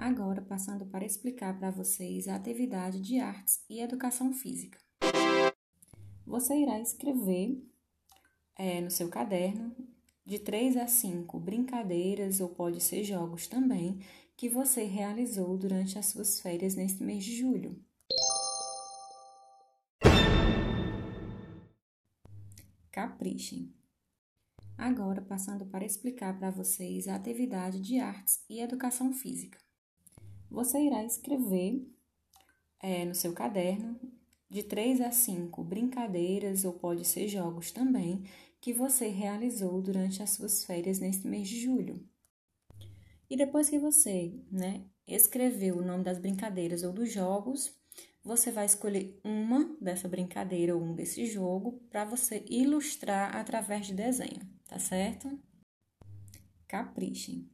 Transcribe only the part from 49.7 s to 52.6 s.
dessa brincadeira ou um desse jogo para você